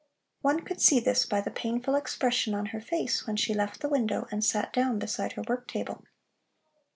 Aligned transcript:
One 0.41 0.61
could 0.61 0.81
see 0.81 0.99
this 0.99 1.27
by 1.27 1.41
the 1.41 1.51
painful 1.51 1.93
expression 1.93 2.55
on 2.55 2.65
her 2.73 2.81
face 2.81 3.27
when 3.27 3.35
she 3.35 3.53
left 3.53 3.81
the 3.81 3.87
window 3.87 4.27
and 4.31 4.43
sat 4.43 4.73
down 4.73 4.97
beside 4.97 5.33
her 5.33 5.43
work 5.47 5.67
table. 5.67 6.03